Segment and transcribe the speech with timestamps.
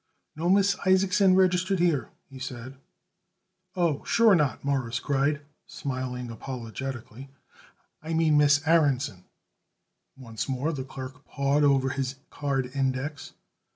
[0.35, 2.75] "No Miss Isaacson registered here," he said.
[3.75, 7.29] "Oh, sure not," Morris cried, smiling apologetically.
[8.01, 9.25] "I mean Miss Aaronson."
[10.17, 13.33] Once more the clerk pawed over his card index.